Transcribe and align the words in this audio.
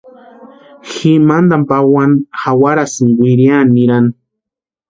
Ji 0.89 1.11
mantani 1.27 1.67
pawani 1.69 2.17
jawarasïnka 2.41 3.19
wiriani 3.21 3.71
nirani. 3.73 4.11